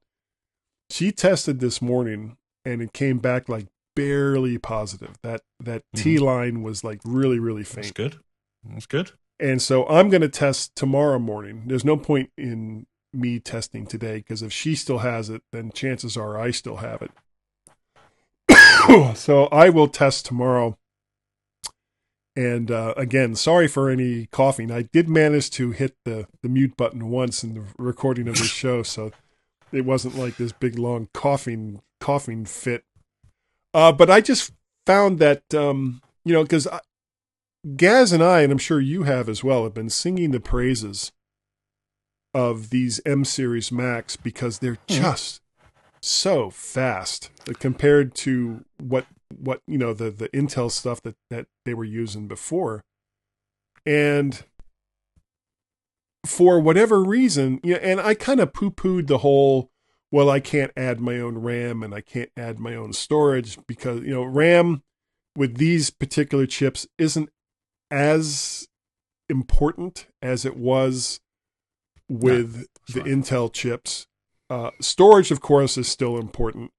She 0.90 1.12
tested 1.12 1.60
this 1.60 1.82
morning 1.82 2.38
and 2.66 2.82
it 2.82 2.94
came 2.94 3.20
back 3.20 3.50
like 3.50 3.68
barely 3.96 4.58
positive. 4.58 5.18
That 5.24 5.42
that 5.60 5.84
T 5.96 6.16
mm-hmm. 6.16 6.26
line 6.26 6.64
was 6.64 6.84
like 6.84 7.00
really 7.04 7.40
really 7.40 7.64
That's 7.64 7.76
faint. 7.76 7.94
good. 7.96 8.20
That's 8.64 8.86
good. 8.86 9.12
And 9.40 9.62
so 9.62 9.86
I'm 9.88 10.10
going 10.10 10.22
to 10.22 10.30
test 10.30 10.76
tomorrow 10.76 11.20
morning. 11.20 11.64
There's 11.66 11.84
no 11.84 11.98
point 11.98 12.30
in 12.38 12.86
me 13.14 13.40
testing 13.40 13.86
today 13.86 14.18
because 14.18 14.42
if 14.42 14.52
she 14.52 14.76
still 14.76 15.00
has 15.00 15.30
it, 15.30 15.42
then 15.52 15.72
chances 15.72 16.18
are 16.18 16.40
I 16.40 16.52
still 16.52 16.78
have 16.78 17.02
it. 17.02 17.12
so 19.16 19.46
I 19.46 19.70
will 19.70 19.88
test 19.88 20.26
tomorrow. 20.26 20.78
And 22.36 22.72
uh, 22.72 22.96
again, 22.98 23.36
sorry 23.36 23.68
for 23.68 23.90
any 23.90 24.26
coughing. 24.28 24.72
I 24.72 24.84
did 24.84 25.08
manage 25.08 25.52
to 25.52 25.72
hit 25.72 25.96
the, 26.04 26.28
the 26.42 26.50
mute 26.50 26.76
button 26.76 27.10
once 27.10 27.44
in 27.44 27.54
the 27.54 27.64
recording 27.78 28.28
of 28.28 28.38
this 28.38 28.48
show, 28.52 28.82
so 28.82 29.12
it 29.72 29.86
wasn't 29.86 30.18
like 30.18 30.38
this 30.38 30.52
big 30.52 30.80
long 30.80 31.10
coughing 31.14 31.82
coughing 32.00 32.46
fit. 32.46 32.84
Uh, 33.74 33.92
but 33.92 34.10
I 34.10 34.22
just 34.22 34.52
found 34.86 35.20
that 35.20 35.54
um, 35.54 36.02
you 36.26 36.34
know 36.34 36.44
because 36.44 36.68
Gaz 37.76 38.12
and 38.12 38.24
I, 38.24 38.42
and 38.42 38.52
I'm 38.52 38.58
sure 38.58 38.82
you 38.82 39.04
have 39.04 39.30
as 39.30 39.44
well, 39.44 39.64
have 39.64 39.74
been 39.74 39.90
singing 39.90 40.32
the 40.32 40.40
praises 40.40 41.12
of 42.34 42.70
these 42.70 43.00
M 43.06 43.26
Series 43.26 43.72
Macs 43.72 44.16
because 44.16 44.60
they're 44.60 44.80
hmm. 44.90 44.96
just 45.02 45.42
so 46.02 46.50
fast 46.50 47.30
compared 47.60 48.14
to 48.14 48.66
what 48.78 49.06
what 49.40 49.62
you 49.68 49.78
know 49.78 49.94
the 49.94 50.12
the 50.12 50.30
Intel 50.30 50.70
stuff 50.70 51.02
that 51.04 51.16
that 51.30 51.48
they 51.66 51.74
were 51.74 51.84
using 51.84 52.28
before, 52.28 52.84
and 53.86 54.44
for 56.26 56.60
whatever 56.60 57.04
reason, 57.04 57.60
you 57.64 57.74
know, 57.74 57.80
and 57.80 58.00
I 58.00 58.14
kind 58.14 58.40
of 58.40 58.54
poo 58.54 58.72
pooed 58.72 59.08
the 59.08 59.20
whole. 59.20 59.70
Well, 60.12 60.30
I 60.30 60.40
can't 60.40 60.72
add 60.78 61.00
my 61.00 61.20
own 61.20 61.40
RAM 61.40 61.82
and 61.82 61.92
I 61.92 62.02
can't 62.02 62.30
add 62.38 62.60
my 62.60 62.76
own 62.76 62.94
storage 62.94 63.58
because 63.66 64.02
you 64.02 64.14
know 64.14 64.24
RAM 64.24 64.84
with 65.36 65.58
these 65.58 65.90
particular 65.90 66.46
chips 66.46 66.86
isn't 67.00 67.30
as 67.90 68.68
important 69.28 70.06
as 70.22 70.46
it 70.46 70.56
was 70.56 71.20
with 72.10 72.68
the 72.94 73.02
right. 73.02 73.10
Intel 73.10 73.52
chips. 73.52 74.08
Uh, 74.50 74.72
storage, 74.82 75.32
of 75.32 75.42
course, 75.42 75.78
is 75.78 75.88
still 75.88 76.18
important, 76.18 76.72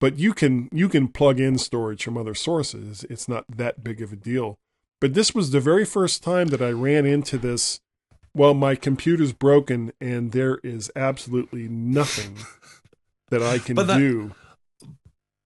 but 0.00 0.18
you 0.18 0.32
can 0.32 0.68
you 0.72 0.88
can 0.88 1.08
plug 1.08 1.40
in 1.40 1.58
storage 1.58 2.04
from 2.04 2.16
other 2.16 2.34
sources. 2.34 3.04
It's 3.10 3.28
not 3.28 3.44
that 3.48 3.82
big 3.82 4.00
of 4.02 4.12
a 4.12 4.16
deal. 4.16 4.58
But 5.00 5.14
this 5.14 5.34
was 5.34 5.50
the 5.50 5.60
very 5.60 5.84
first 5.84 6.22
time 6.22 6.48
that 6.48 6.62
I 6.62 6.70
ran 6.70 7.04
into 7.04 7.36
this. 7.36 7.80
Well, 8.34 8.54
my 8.54 8.74
computer's 8.74 9.32
broken, 9.32 9.92
and 10.00 10.32
there 10.32 10.58
is 10.62 10.90
absolutely 10.94 11.68
nothing 11.68 12.38
that 13.30 13.42
I 13.42 13.58
can 13.58 13.76
that- 13.76 13.98
do. 13.98 14.34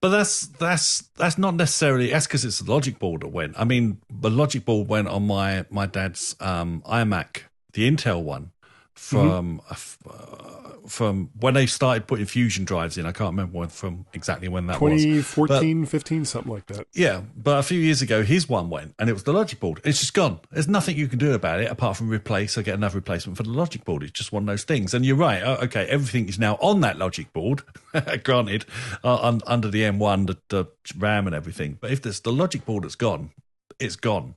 But 0.01 0.09
that's 0.09 0.47
that's 0.47 1.09
that's 1.15 1.37
not 1.37 1.53
necessarily 1.53 2.09
that's 2.09 2.25
because 2.25 2.43
it's 2.43 2.57
the 2.59 2.71
logic 2.71 2.97
board 2.97 3.21
that 3.21 3.27
went. 3.27 3.53
I 3.55 3.65
mean, 3.65 4.01
the 4.09 4.31
logic 4.31 4.65
board 4.65 4.87
went 4.87 5.07
on 5.07 5.27
my 5.27 5.65
my 5.69 5.85
dad's 5.85 6.35
um, 6.39 6.81
iMac, 6.87 7.43
the 7.73 7.89
Intel 7.89 8.23
one, 8.23 8.51
from 8.95 9.61
uh, 9.61 9.71
f- 9.71 9.97
uh, 10.09 10.87
from 10.87 11.29
when 11.39 11.53
they 11.53 11.65
started 11.65 12.07
putting 12.07 12.25
fusion 12.25 12.65
drives 12.65 12.97
in. 12.97 13.05
I 13.05 13.11
can't 13.11 13.31
remember 13.31 13.59
when, 13.59 13.69
from 13.69 14.05
exactly 14.13 14.47
when 14.47 14.67
that 14.67 14.81
was. 14.81 15.03
2014, 15.03 15.85
15, 15.85 16.25
something 16.25 16.51
like 16.51 16.65
that. 16.67 16.87
Yeah, 16.93 17.21
but 17.35 17.59
a 17.59 17.63
few 17.63 17.79
years 17.79 18.01
ago, 18.01 18.23
his 18.23 18.49
one 18.49 18.69
went, 18.69 18.95
and 18.99 19.09
it 19.09 19.13
was 19.13 19.23
the 19.23 19.33
logic 19.33 19.59
board. 19.59 19.81
It's 19.83 19.99
just 19.99 20.13
gone. 20.13 20.39
There's 20.51 20.67
nothing 20.67 20.97
you 20.97 21.07
can 21.07 21.19
do 21.19 21.33
about 21.33 21.61
it 21.61 21.71
apart 21.71 21.97
from 21.97 22.09
replace 22.09 22.57
or 22.57 22.63
get 22.63 22.75
another 22.75 22.95
replacement 22.95 23.37
for 23.37 23.43
the 23.43 23.49
logic 23.51 23.85
board. 23.85 24.03
It's 24.03 24.11
just 24.11 24.31
one 24.31 24.43
of 24.43 24.47
those 24.47 24.63
things. 24.63 24.93
And 24.93 25.05
you're 25.05 25.15
right. 25.15 25.41
Okay, 25.43 25.85
everything 25.85 26.27
is 26.27 26.39
now 26.39 26.55
on 26.61 26.81
that 26.81 26.97
logic 26.97 27.31
board. 27.33 27.61
granted, 28.23 28.65
uh, 29.03 29.15
un- 29.21 29.41
under 29.47 29.69
the 29.69 29.83
M1, 29.83 30.27
the, 30.27 30.37
the 30.49 30.65
RAM 30.97 31.27
and 31.27 31.35
everything. 31.35 31.77
But 31.79 31.91
if 31.91 32.01
there's 32.01 32.19
the 32.19 32.31
logic 32.31 32.65
board 32.65 32.83
that's 32.83 32.95
gone, 32.95 33.31
it's 33.79 33.95
gone. 33.95 34.35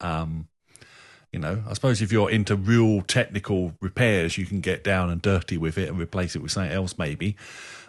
Um, 0.00 0.48
you 1.34 1.40
know, 1.40 1.62
I 1.68 1.74
suppose 1.74 2.00
if 2.00 2.12
you're 2.12 2.30
into 2.30 2.54
real 2.56 3.02
technical 3.02 3.74
repairs, 3.80 4.38
you 4.38 4.46
can 4.46 4.60
get 4.60 4.84
down 4.84 5.10
and 5.10 5.20
dirty 5.20 5.58
with 5.58 5.76
it 5.76 5.88
and 5.88 5.98
replace 5.98 6.36
it 6.36 6.42
with 6.42 6.52
something 6.52 6.72
else, 6.72 6.96
maybe. 6.96 7.36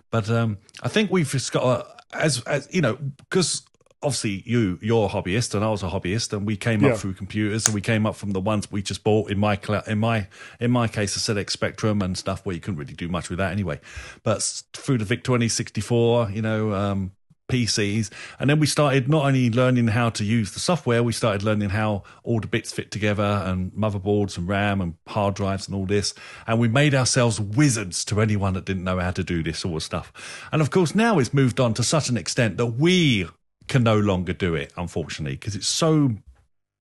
But 0.10 0.30
um, 0.30 0.58
I 0.82 0.90
think 0.90 1.12
we've 1.12 1.30
just 1.30 1.52
got 1.52 2.02
as 2.12 2.42
as 2.44 2.68
you 2.72 2.82
know, 2.82 2.98
because 3.20 3.62
obviously 4.02 4.44
you 4.46 4.80
you're 4.82 5.06
a 5.06 5.10
hobbyist 5.10 5.54
and 5.56 5.64
I 5.64 5.70
was 5.70 5.84
a 5.84 5.88
hobbyist, 5.90 6.34
and 6.34 6.46
we 6.46 6.58
came 6.58 6.82
Yeah. 6.84 6.94
up 6.94 6.98
through 6.98 7.14
computers, 7.14 7.66
and 7.68 7.76
we 7.76 7.82
came 7.82 8.06
up 8.06 8.16
from 8.16 8.32
the 8.32 8.42
ones 8.42 8.72
we 8.72 8.82
just 8.82 9.04
bought 9.04 9.30
in 9.30 9.38
my 9.40 9.60
in 9.88 10.00
my 10.00 10.28
in 10.60 10.72
my 10.72 10.88
case, 10.88 11.16
a 11.16 11.20
ZX 11.34 11.52
Spectrum 11.52 12.02
and 12.02 12.18
stuff 12.18 12.46
where 12.46 12.56
you 12.56 12.62
couldn't 12.62 12.80
really 12.80 12.94
do 12.94 13.08
much 13.10 13.30
with 13.30 13.38
that 13.38 13.52
anyway. 13.52 13.80
But 14.24 14.42
through 14.74 14.98
the 14.98 15.06
VIC 15.06 15.24
twenty 15.24 15.50
sixty 15.50 15.82
four, 15.82 16.30
you 16.32 16.42
know. 16.42 16.74
Um, 16.74 17.12
PCs, 17.56 18.10
and 18.40 18.50
then 18.50 18.60
we 18.60 18.68
started 18.68 19.08
not 19.08 19.26
only 19.26 19.50
learning 19.50 19.88
how 19.88 20.10
to 20.10 20.24
use 20.24 20.52
the 20.52 20.60
software, 20.60 21.02
we 21.02 21.14
started 21.14 21.44
learning 21.44 21.70
how 21.70 22.04
all 22.24 22.40
the 22.40 22.48
bits 22.48 22.74
fit 22.74 22.92
together 22.92 23.44
and 23.46 23.72
motherboards 23.72 24.38
and 24.38 24.48
RAM 24.48 24.82
and 24.82 24.96
hard 25.08 25.36
drives 25.36 25.68
and 25.68 25.76
all 25.76 25.86
this. 25.86 26.14
And 26.48 26.60
we 26.60 26.68
made 26.68 26.94
ourselves 26.94 27.40
wizards 27.40 28.04
to 28.06 28.22
anyone 28.22 28.54
that 28.54 28.66
didn't 28.66 28.84
know 28.84 29.00
how 29.00 29.12
to 29.12 29.24
do 29.24 29.42
this 29.42 29.60
sort 29.60 29.76
of 29.76 29.84
stuff. 29.84 30.12
And 30.52 30.62
of 30.62 30.70
course, 30.70 30.94
now 30.94 31.18
it's 31.20 31.34
moved 31.34 31.60
on 31.60 31.74
to 31.76 31.84
such 31.84 32.10
an 32.10 32.18
extent 32.18 32.58
that 32.58 32.66
we 32.68 33.28
can 33.68 33.84
no 33.84 33.98
longer 33.98 34.34
do 34.34 34.54
it, 34.54 34.74
unfortunately, 34.78 35.36
because 35.36 35.56
it's 35.56 35.68
so 35.68 36.12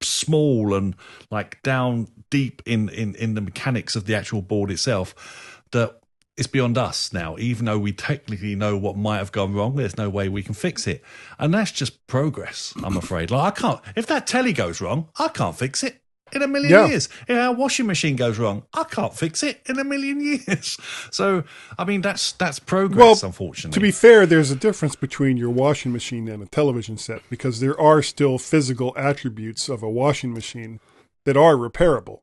small 0.00 0.74
and 0.74 0.96
like 1.30 1.62
down 1.62 2.08
deep 2.30 2.62
in, 2.66 2.88
in, 2.88 3.14
in 3.14 3.34
the 3.34 3.40
mechanics 3.40 3.96
of 3.96 4.06
the 4.06 4.14
actual 4.14 4.42
board 4.42 4.70
itself 4.70 5.62
that 5.70 6.00
it's 6.36 6.46
beyond 6.48 6.76
us 6.76 7.12
now. 7.12 7.36
Even 7.38 7.66
though 7.66 7.78
we 7.78 7.92
technically 7.92 8.54
know 8.54 8.76
what 8.76 8.96
might 8.96 9.18
have 9.18 9.32
gone 9.32 9.54
wrong, 9.54 9.76
there's 9.76 9.96
no 9.96 10.08
way 10.08 10.28
we 10.28 10.42
can 10.42 10.54
fix 10.54 10.86
it. 10.86 11.02
And 11.38 11.54
that's 11.54 11.70
just 11.72 12.06
progress, 12.06 12.74
I'm 12.82 12.96
afraid. 12.96 13.30
Like 13.30 13.56
I 13.58 13.60
can't 13.60 13.80
if 13.96 14.06
that 14.06 14.26
telly 14.26 14.52
goes 14.52 14.80
wrong, 14.80 15.08
I 15.18 15.28
can't 15.28 15.56
fix 15.56 15.82
it. 15.82 16.00
In 16.32 16.42
a 16.42 16.48
million 16.48 16.70
Yeah. 16.72 16.86
years. 16.88 17.08
If 17.28 17.36
our 17.38 17.54
washing 17.54 17.86
machine 17.86 18.16
goes 18.16 18.38
wrong, 18.38 18.64
I 18.72 18.84
can't 18.84 19.14
fix 19.14 19.42
it 19.44 19.60
in 19.66 19.78
a 19.78 19.84
million 19.84 20.20
years. 20.48 20.76
So 21.12 21.44
I 21.78 21.84
mean 21.84 22.00
that's 22.00 22.32
that's 22.32 22.58
progress, 22.58 23.22
Well, 23.22 23.28
unfortunately. 23.30 23.74
To 23.74 23.80
be 23.80 23.92
fair, 23.92 24.26
there's 24.26 24.50
a 24.50 24.56
difference 24.56 24.96
between 24.96 25.36
your 25.36 25.50
washing 25.50 25.92
machine 25.92 26.28
and 26.28 26.42
a 26.42 26.46
television 26.46 26.96
set 26.96 27.22
because 27.30 27.60
there 27.60 27.78
are 27.80 28.02
still 28.02 28.38
physical 28.38 28.92
attributes 28.96 29.68
of 29.68 29.82
a 29.84 29.90
washing 29.90 30.32
machine 30.32 30.80
that 31.24 31.36
are 31.36 31.54
repairable 31.54 32.20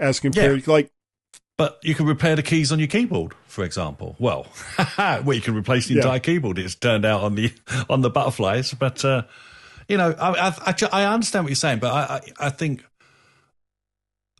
as 0.00 0.18
compared 0.18 0.66
like 0.66 0.90
But 1.62 1.78
you 1.84 1.94
can 1.94 2.06
repair 2.06 2.34
the 2.34 2.42
keys 2.42 2.72
on 2.72 2.80
your 2.80 2.88
keyboard, 2.88 3.34
for 3.46 3.62
example. 3.62 4.16
Well, 4.18 4.48
well, 4.98 5.32
you 5.32 5.40
can 5.40 5.54
replace 5.54 5.86
the 5.86 5.94
Yeah. 5.94 6.00
entire 6.00 6.18
keyboard. 6.18 6.58
It's 6.58 6.74
turned 6.74 7.04
out 7.04 7.20
on 7.22 7.36
the 7.36 7.52
on 7.88 8.00
the 8.00 8.10
butterflies, 8.10 8.74
but 8.74 9.04
uh, 9.04 9.22
you 9.86 9.96
know, 9.96 10.10
I, 10.18 10.48
I, 10.48 10.54
I, 10.66 10.74
I 11.04 11.14
understand 11.14 11.44
what 11.44 11.50
you're 11.50 11.54
saying, 11.54 11.78
but 11.78 11.92
I, 11.92 12.16
I, 12.16 12.46
I 12.46 12.50
think 12.50 12.84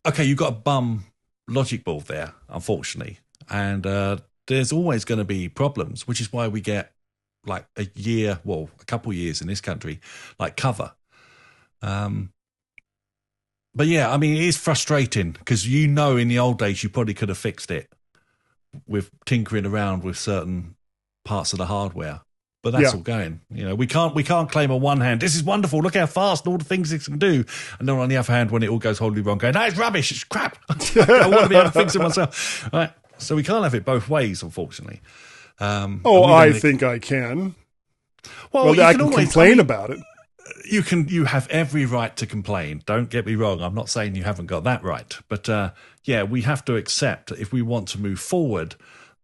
okay, 0.04 0.24
you've 0.24 0.36
got 0.38 0.48
a 0.48 0.56
bum 0.56 1.04
logic 1.46 1.84
board 1.84 2.06
there, 2.06 2.34
unfortunately, 2.48 3.20
and 3.48 3.86
uh, 3.86 4.16
there's 4.48 4.72
always 4.72 5.04
going 5.04 5.18
to 5.20 5.24
be 5.24 5.48
problems, 5.48 6.08
which 6.08 6.20
is 6.20 6.32
why 6.32 6.48
we 6.48 6.60
get 6.60 6.92
like 7.46 7.66
a 7.76 7.86
year, 7.94 8.40
well, 8.42 8.68
a 8.80 8.84
couple 8.84 9.12
years 9.12 9.40
in 9.40 9.46
this 9.46 9.60
country, 9.60 10.00
like 10.40 10.56
cover. 10.56 10.90
Um, 11.82 12.32
but 13.74 13.86
yeah, 13.86 14.10
I 14.12 14.16
mean, 14.16 14.36
it 14.36 14.42
is 14.42 14.56
frustrating 14.56 15.32
because 15.32 15.66
you 15.66 15.88
know, 15.88 16.16
in 16.16 16.28
the 16.28 16.38
old 16.38 16.58
days, 16.58 16.82
you 16.82 16.88
probably 16.88 17.14
could 17.14 17.28
have 17.28 17.38
fixed 17.38 17.70
it 17.70 17.90
with 18.86 19.10
tinkering 19.24 19.66
around 19.66 20.02
with 20.04 20.16
certain 20.18 20.76
parts 21.24 21.52
of 21.52 21.58
the 21.58 21.66
hardware. 21.66 22.20
But 22.62 22.70
that's 22.72 22.84
Yeah. 22.84 22.90
all 22.90 23.00
going. 23.02 23.40
You 23.50 23.64
know, 23.64 23.74
we 23.74 23.88
can't 23.88 24.14
we 24.14 24.22
can't 24.22 24.48
claim 24.50 24.70
on 24.70 24.80
one 24.80 25.00
hand 25.00 25.20
this 25.20 25.34
is 25.34 25.42
wonderful. 25.42 25.80
Look 25.80 25.96
how 25.96 26.06
fast 26.06 26.44
and 26.46 26.52
all 26.52 26.58
the 26.58 26.64
things 26.64 26.90
this 26.90 27.06
can 27.06 27.18
do, 27.18 27.44
and 27.80 27.88
then 27.88 27.96
on 27.96 28.08
the 28.08 28.16
other 28.16 28.32
hand, 28.32 28.52
when 28.52 28.62
it 28.62 28.68
all 28.68 28.78
goes 28.78 28.98
horribly 28.98 29.22
wrong, 29.22 29.38
going, 29.38 29.54
"No, 29.54 29.64
it's 29.64 29.76
rubbish. 29.76 30.12
It's 30.12 30.22
crap. 30.22 30.58
I 30.68 31.26
want 31.26 31.42
to 31.42 31.48
be 31.48 31.56
able 31.56 31.70
to 31.70 31.72
fix 31.72 31.96
it 31.96 31.98
myself." 31.98 32.70
Right. 32.72 32.92
So 33.18 33.34
we 33.34 33.42
can't 33.42 33.64
have 33.64 33.74
it 33.74 33.84
both 33.84 34.08
ways, 34.08 34.42
unfortunately. 34.44 35.00
Um, 35.58 36.02
oh, 36.04 36.24
I 36.24 36.52
think 36.52 36.82
I 36.84 36.98
can. 37.00 37.54
Well, 38.52 38.66
Well, 38.66 38.74
you 38.76 38.82
I 38.82 38.92
can 38.92 39.00
always- 39.02 39.16
complain 39.26 39.46
I 39.46 39.50
mean, 39.50 39.60
about 39.60 39.90
it. 39.90 39.98
You 40.64 40.82
can 40.82 41.08
you 41.08 41.24
have 41.24 41.48
every 41.48 41.84
right 41.84 42.16
to 42.16 42.26
complain 42.26 42.82
don't 42.86 43.10
get 43.10 43.26
me 43.26 43.34
wrong 43.34 43.60
i'm 43.62 43.74
not 43.74 43.88
saying 43.88 44.14
you 44.14 44.24
haven't 44.24 44.46
got 44.46 44.64
that 44.64 44.82
right 44.82 45.18
but 45.28 45.48
uh 45.48 45.70
yeah 46.04 46.22
we 46.22 46.42
have 46.42 46.64
to 46.64 46.76
accept 46.76 47.28
that 47.28 47.38
if 47.38 47.52
we 47.52 47.62
want 47.62 47.88
to 47.88 47.98
move 47.98 48.20
forward 48.20 48.74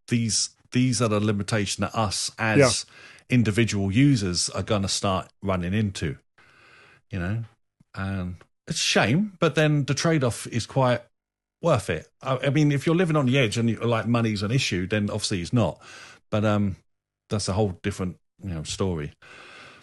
these 0.08 0.50
these 0.72 1.00
are 1.00 1.08
the 1.08 1.20
limitation 1.20 1.82
that 1.82 1.94
us 1.94 2.30
as 2.38 2.86
individual 3.30 3.92
users 3.92 4.48
are 4.50 4.62
going 4.62 4.82
to 4.82 4.88
start 4.88 5.28
running 5.42 5.74
into 5.74 6.16
you 7.10 7.18
know 7.18 7.44
and 7.94 8.36
it's 8.66 8.78
a 8.78 8.82
shame 8.82 9.32
but 9.40 9.54
then 9.54 9.84
the 9.84 9.94
trade-off 9.94 10.46
is 10.46 10.66
quite 10.66 11.02
worth 11.62 11.90
it. 11.90 12.08
I, 12.22 12.38
I 12.44 12.50
mean, 12.50 12.72
if 12.72 12.86
you're 12.86 12.94
living 12.94 13.16
on 13.16 13.26
the 13.26 13.38
edge 13.38 13.58
and 13.58 13.70
you, 13.70 13.76
like 13.76 14.06
money's 14.06 14.42
an 14.42 14.50
issue, 14.50 14.86
then 14.86 15.10
obviously 15.10 15.40
it's 15.40 15.52
not. 15.52 15.80
But 16.30 16.44
um, 16.44 16.76
that's 17.30 17.48
a 17.48 17.52
whole 17.52 17.78
different 17.82 18.16
you 18.42 18.50
know 18.50 18.62
story. 18.62 19.12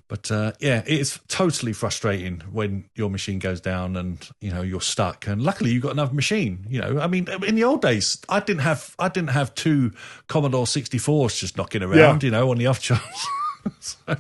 But 0.08 0.30
uh, 0.30 0.52
yeah, 0.60 0.84
it's 0.86 1.20
totally 1.28 1.74
frustrating 1.74 2.42
when 2.52 2.86
your 2.94 3.10
machine 3.10 3.40
goes 3.40 3.60
down 3.60 3.96
and 3.96 4.28
you 4.40 4.52
know 4.52 4.62
you're 4.62 4.80
stuck. 4.82 5.26
And 5.26 5.42
luckily, 5.42 5.72
you've 5.72 5.82
got 5.82 5.94
another 5.94 6.14
machine. 6.14 6.66
You 6.70 6.82
know, 6.82 7.00
I 7.00 7.08
mean, 7.08 7.28
in 7.46 7.56
the 7.56 7.64
old 7.64 7.82
days, 7.82 8.20
I 8.30 8.40
didn't 8.40 8.62
have 8.62 8.96
I 9.00 9.10
didn't 9.10 9.32
have 9.32 9.56
two 9.56 9.94
Commodore 10.28 10.66
64s 10.66 11.40
just 11.40 11.58
knocking 11.58 11.82
around. 11.82 12.22
Yeah. 12.22 12.28
You 12.28 12.32
know, 12.32 12.52
on 12.52 12.58
the 12.58 12.68
off 12.68 12.80
chance. 12.82 13.02
So- 13.80 14.16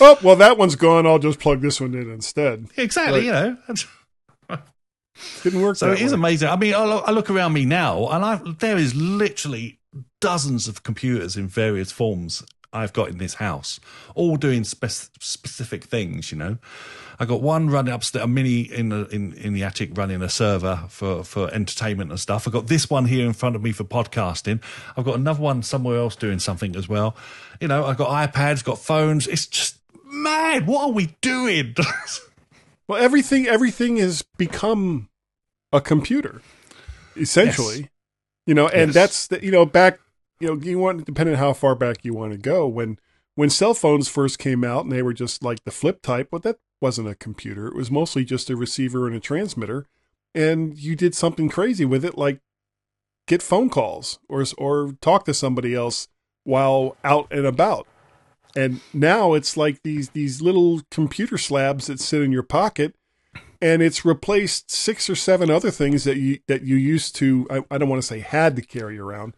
Oh, 0.00 0.18
well, 0.22 0.36
that 0.36 0.58
one's 0.58 0.76
gone. 0.76 1.06
I'll 1.06 1.18
just 1.18 1.38
plug 1.38 1.60
this 1.62 1.80
one 1.80 1.94
in 1.94 2.10
instead. 2.10 2.66
exactly. 2.76 3.28
Right. 3.30 3.56
You 3.68 3.74
know. 4.48 4.58
Didn't 5.42 5.62
work. 5.62 5.76
So 5.76 5.92
it 5.92 6.00
is 6.00 6.12
way. 6.12 6.16
amazing. 6.18 6.48
I 6.48 6.56
mean, 6.56 6.74
I 6.74 6.84
look, 6.84 7.04
I 7.06 7.10
look 7.12 7.30
around 7.30 7.52
me 7.54 7.64
now, 7.64 8.08
and 8.08 8.24
I 8.24 8.40
there 8.58 8.76
is 8.76 8.94
literally 8.94 9.78
dozens 10.20 10.68
of 10.68 10.82
computers 10.82 11.36
in 11.36 11.48
various 11.48 11.90
forms 11.92 12.42
I've 12.76 12.92
got 12.92 13.08
in 13.08 13.18
this 13.18 13.34
house, 13.34 13.80
all 14.14 14.36
doing 14.36 14.64
spec- 14.64 15.10
specific 15.20 15.84
things. 15.84 16.30
You 16.30 16.38
know, 16.38 16.58
I 17.18 17.24
got 17.24 17.42
one 17.42 17.68
running 17.70 17.92
upstairs, 17.94 18.24
a 18.24 18.28
mini 18.28 18.60
in 18.60 18.90
the 18.90 19.06
in, 19.08 19.32
in 19.34 19.52
the 19.54 19.64
attic 19.64 19.96
running 19.96 20.22
a 20.22 20.28
server 20.28 20.84
for 20.88 21.24
for 21.24 21.52
entertainment 21.52 22.10
and 22.10 22.20
stuff. 22.20 22.46
I 22.46 22.50
got 22.50 22.66
this 22.66 22.88
one 22.90 23.06
here 23.06 23.26
in 23.26 23.32
front 23.32 23.56
of 23.56 23.62
me 23.62 23.72
for 23.72 23.84
podcasting. 23.84 24.60
I've 24.96 25.04
got 25.04 25.16
another 25.16 25.40
one 25.42 25.62
somewhere 25.62 25.98
else 25.98 26.16
doing 26.16 26.38
something 26.38 26.76
as 26.76 26.88
well. 26.88 27.16
You 27.60 27.68
know, 27.68 27.84
I've 27.86 27.96
got 27.96 28.32
iPads, 28.32 28.62
got 28.64 28.78
phones. 28.78 29.26
It's 29.26 29.46
just 29.46 29.78
mad. 30.04 30.66
What 30.66 30.82
are 30.84 30.92
we 30.92 31.16
doing? 31.20 31.74
Well, 32.88 33.02
everything 33.02 33.48
everything 33.48 33.96
has 33.96 34.22
become 34.38 35.08
a 35.72 35.80
computer, 35.80 36.40
essentially. 37.16 37.78
Yes. 37.80 37.88
You 38.46 38.54
know, 38.54 38.68
and 38.68 38.90
Yes. 38.90 38.94
that's 38.94 39.26
the, 39.26 39.44
you 39.44 39.50
know 39.50 39.66
back. 39.66 39.98
You 40.40 40.48
know, 40.48 40.62
you 40.62 40.78
want 40.78 41.04
depending 41.04 41.34
on 41.34 41.40
how 41.40 41.52
far 41.52 41.74
back 41.74 42.04
you 42.04 42.14
want 42.14 42.32
to 42.32 42.38
go. 42.38 42.66
When 42.66 42.98
when 43.34 43.50
cell 43.50 43.74
phones 43.74 44.08
first 44.08 44.38
came 44.38 44.64
out, 44.64 44.84
and 44.84 44.92
they 44.92 45.02
were 45.02 45.12
just 45.12 45.42
like 45.42 45.64
the 45.64 45.70
flip 45.70 46.02
type, 46.02 46.28
but 46.30 46.42
that 46.42 46.58
wasn't 46.80 47.08
a 47.08 47.14
computer. 47.14 47.68
It 47.68 47.74
was 47.74 47.90
mostly 47.90 48.24
just 48.24 48.50
a 48.50 48.56
receiver 48.56 49.06
and 49.06 49.16
a 49.16 49.20
transmitter, 49.20 49.86
and 50.34 50.76
you 50.76 50.96
did 50.96 51.14
something 51.14 51.48
crazy 51.48 51.84
with 51.84 52.04
it, 52.04 52.18
like 52.18 52.40
get 53.26 53.42
phone 53.42 53.70
calls 53.70 54.18
or 54.28 54.44
or 54.58 54.92
talk 55.00 55.24
to 55.24 55.34
somebody 55.34 55.74
else 55.74 56.08
while 56.44 56.96
out 57.04 57.26
and 57.30 57.46
about. 57.46 57.86
And 58.54 58.80
now 58.94 59.34
it's 59.34 59.56
like 59.56 59.82
these 59.82 60.10
these 60.10 60.40
little 60.40 60.80
computer 60.90 61.36
slabs 61.36 61.88
that 61.88 62.00
sit 62.00 62.22
in 62.22 62.32
your 62.32 62.42
pocket, 62.42 62.94
and 63.60 63.82
it's 63.82 64.04
replaced 64.04 64.70
six 64.70 65.10
or 65.10 65.14
seven 65.14 65.50
other 65.50 65.70
things 65.70 66.04
that 66.04 66.16
you 66.16 66.38
that 66.46 66.62
you 66.62 66.76
used 66.76 67.14
to. 67.16 67.46
I, 67.50 67.62
I 67.70 67.78
don't 67.78 67.88
want 67.88 68.00
to 68.00 68.08
say 68.08 68.20
had 68.20 68.56
to 68.56 68.62
carry 68.62 68.98
around, 68.98 69.34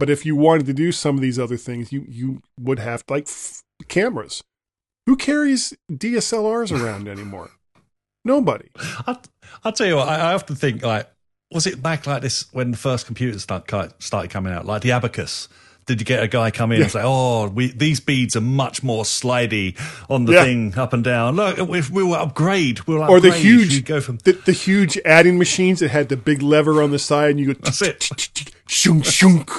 but 0.00 0.10
if 0.10 0.26
you 0.26 0.34
wanted 0.34 0.66
to 0.66 0.72
do 0.72 0.90
some 0.90 1.14
of 1.14 1.20
these 1.20 1.38
other 1.38 1.56
things, 1.56 1.92
you 1.92 2.04
you 2.08 2.42
would 2.58 2.78
have 2.80 3.04
like 3.08 3.28
f- 3.28 3.62
cameras. 3.86 4.42
Who 5.06 5.16
carries 5.16 5.72
DSLRs 5.92 6.72
around 6.78 7.06
anymore? 7.08 7.50
Nobody. 8.24 8.68
I, 9.06 9.16
I'll 9.64 9.72
tell 9.72 9.86
you 9.86 9.96
what, 9.96 10.08
I, 10.08 10.16
I 10.30 10.34
often 10.34 10.56
think 10.56 10.82
like, 10.82 11.08
was 11.52 11.66
it 11.66 11.82
back 11.82 12.06
like 12.06 12.22
this 12.22 12.52
when 12.52 12.70
the 12.72 12.76
first 12.76 13.06
computers 13.06 13.42
start, 13.42 13.70
started 14.02 14.30
coming 14.30 14.52
out, 14.52 14.66
like 14.66 14.82
the 14.82 14.92
abacus? 14.92 15.48
Did 15.86 15.98
you 16.00 16.04
get 16.04 16.22
a 16.22 16.28
guy 16.28 16.50
come 16.52 16.70
in 16.70 16.82
and 16.82 16.90
say, 16.90 17.00
"Oh, 17.02 17.48
we, 17.48 17.72
these 17.72 17.98
beads 17.98 18.36
are 18.36 18.40
much 18.42 18.82
more 18.84 19.02
slidey 19.02 19.76
on 20.08 20.24
the 20.26 20.34
Yeah. 20.34 20.44
thing 20.44 20.78
up 20.78 20.92
and 20.92 21.02
down"? 21.02 21.34
Look, 21.34 21.58
if 21.58 21.90
we 21.90 22.04
will 22.04 22.14
upgrade, 22.14 22.80
we'll 22.86 23.02
upgrade. 23.02 23.24
Or 23.24 23.28
the 23.28 23.32
huge, 23.36 23.74
you 23.74 23.80
go 23.80 24.00
from 24.00 24.18
the, 24.18 24.32
the 24.32 24.52
huge 24.52 24.98
adding 25.04 25.36
machines 25.38 25.80
that 25.80 25.90
had 25.90 26.08
the 26.08 26.16
big 26.16 26.42
lever 26.42 26.80
on 26.82 26.92
the 26.92 26.98
side, 26.98 27.30
and 27.30 27.40
you 27.40 27.54
go 27.54 27.60
That's 27.64 27.82
it. 27.82 28.08
shunk 28.68 29.04
shunk. 29.06 29.50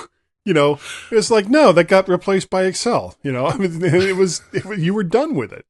You 0.46 0.54
know, 0.54 0.80
it's 1.12 1.30
like 1.30 1.50
no, 1.50 1.72
that 1.72 1.84
got 1.88 2.08
replaced 2.10 2.50
by 2.50 2.64
Excel. 2.64 3.16
You 3.24 3.32
know, 3.32 3.46
I 3.48 3.58
mean, 3.58 3.84
it 3.84 4.16
was, 4.16 4.42
it 4.54 4.80
you 4.80 4.94
were 4.94 5.04
done 5.04 5.36
with 5.36 5.54
it. 5.54 5.66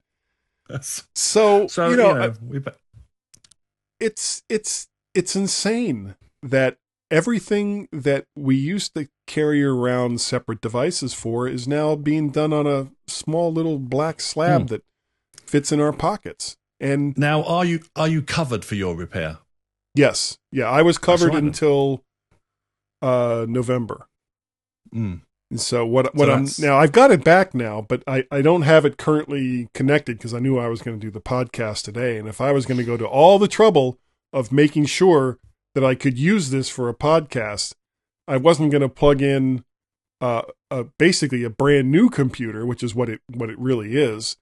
So, 1.13 1.67
so 1.67 1.89
you 1.89 1.97
know, 1.97 2.33
be- 2.49 2.61
it's 3.99 4.43
it's 4.49 4.87
it's 5.13 5.35
insane 5.35 6.15
that 6.41 6.77
everything 7.09 7.89
that 7.91 8.25
we 8.37 8.55
used 8.55 8.93
to 8.95 9.07
carry 9.27 9.63
around 9.63 10.21
separate 10.21 10.61
devices 10.61 11.13
for 11.13 11.47
is 11.47 11.67
now 11.67 11.95
being 11.95 12.29
done 12.29 12.53
on 12.53 12.65
a 12.67 12.87
small 13.07 13.51
little 13.51 13.77
black 13.79 14.21
slab 14.21 14.61
Hmm. 14.61 14.67
that 14.67 14.83
fits 15.45 15.71
in 15.73 15.81
our 15.81 15.91
pockets. 15.91 16.55
And 16.79 17.17
now 17.17 17.43
are 17.43 17.65
you 17.65 17.81
are 17.95 18.07
you 18.07 18.21
covered 18.21 18.63
for 18.65 18.75
your 18.75 18.95
repair? 18.95 19.39
yes, 19.93 20.37
yeah, 20.53 20.69
I 20.69 20.81
was 20.81 20.97
covered 20.97 21.33
until 21.35 22.03
uh 23.01 23.45
November. 23.49 24.07
Mm. 24.93 25.21
So 25.57 25.85
what 25.85 26.15
what 26.15 26.27
So 26.27 26.33
I'm 26.33 26.47
now 26.59 26.77
I've 26.77 26.91
got 26.91 27.11
it 27.11 27.23
back 27.23 27.53
now, 27.53 27.81
but 27.81 28.03
I 28.07 28.25
I 28.31 28.41
don't 28.41 28.61
have 28.61 28.85
it 28.85 28.97
currently 28.97 29.69
connected 29.73 30.17
because 30.17 30.33
I 30.33 30.39
knew 30.39 30.57
I 30.57 30.67
was 30.67 30.81
going 30.81 30.99
to 30.99 31.05
do 31.05 31.11
the 31.11 31.21
podcast 31.21 31.83
today, 31.83 32.17
and 32.17 32.27
if 32.27 32.39
I 32.39 32.51
was 32.51 32.65
going 32.65 32.77
to 32.77 32.83
go 32.83 32.97
to 32.97 33.05
all 33.05 33.37
the 33.37 33.47
trouble 33.47 33.97
of 34.31 34.51
making 34.51 34.85
sure 34.85 35.39
that 35.75 35.83
I 35.83 35.95
could 35.95 36.17
use 36.17 36.49
this 36.49 36.69
for 36.69 36.87
a 36.87 36.93
podcast, 36.93 37.73
I 38.27 38.37
wasn't 38.37 38.71
going 38.71 38.81
to 38.81 38.89
plug 38.89 39.21
in 39.21 39.65
uh, 40.21 40.43
a, 40.69 40.85
basically 40.97 41.43
a 41.43 41.49
brand 41.49 41.91
new 41.91 42.09
computer, 42.09 42.65
which 42.65 42.83
is 42.83 42.95
what 42.95 43.09
it 43.09 43.21
what 43.27 43.49
it 43.49 43.59
really 43.59 43.97
is, 43.97 44.37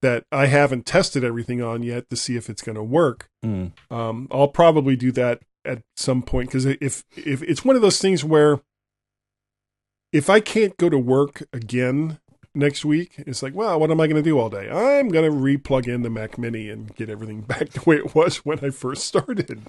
that 0.00 0.24
I 0.32 0.46
haven't 0.46 0.86
tested 0.86 1.24
everything 1.24 1.60
on 1.60 1.82
yet 1.82 2.08
to 2.08 2.16
see 2.16 2.36
if 2.36 2.48
it's 2.48 2.62
going 2.62 2.76
to 2.76 2.82
work. 2.82 3.28
Mm. 3.44 3.72
Um, 3.90 4.28
I'll 4.30 4.48
probably 4.48 4.96
do 4.96 5.12
that 5.12 5.40
at 5.64 5.82
some 5.96 6.22
point 6.22 6.48
because 6.48 6.64
if 6.64 7.04
if 7.16 7.42
it's 7.42 7.64
one 7.64 7.76
of 7.76 7.82
those 7.82 8.00
things 8.00 8.24
where 8.24 8.60
if 10.14 10.30
I 10.30 10.38
can't 10.38 10.76
go 10.76 10.88
to 10.88 10.96
work 10.96 11.42
again 11.52 12.20
next 12.54 12.84
week, 12.84 13.14
it's 13.18 13.42
like, 13.42 13.52
well, 13.52 13.80
what 13.80 13.90
am 13.90 14.00
I 14.00 14.06
going 14.06 14.22
to 14.22 14.22
do 14.22 14.38
all 14.38 14.48
day? 14.48 14.70
I'm 14.70 15.08
going 15.08 15.28
to 15.28 15.36
re-plug 15.36 15.88
in 15.88 16.02
the 16.02 16.08
Mac 16.08 16.38
Mini 16.38 16.70
and 16.70 16.94
get 16.94 17.10
everything 17.10 17.40
back 17.48 17.70
the 17.70 17.82
way 17.84 17.96
it 17.96 18.14
was 18.14 18.36
when 18.38 18.64
I 18.64 18.70
first 18.70 19.04
started. 19.04 19.62